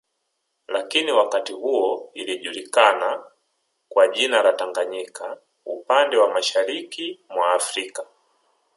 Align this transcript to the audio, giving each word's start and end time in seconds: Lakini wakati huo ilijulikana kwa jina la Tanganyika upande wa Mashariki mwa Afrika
Lakini 0.67 1.11
wakati 1.11 1.53
huo 1.53 2.11
ilijulikana 2.13 3.23
kwa 3.89 4.07
jina 4.07 4.43
la 4.43 4.53
Tanganyika 4.53 5.37
upande 5.65 6.17
wa 6.17 6.33
Mashariki 6.33 7.19
mwa 7.29 7.51
Afrika 7.53 8.05